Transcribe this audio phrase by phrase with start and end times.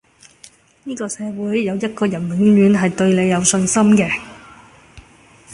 [0.85, 4.11] 呢個社會有一個人永遠係對你有信心嘅